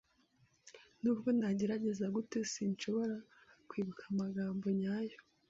[1.01, 3.15] Nubwo nagerageza gute, sinshobora
[3.69, 5.17] kwibuka amagambo nyayo.